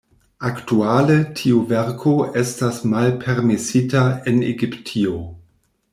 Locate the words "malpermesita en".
2.95-4.45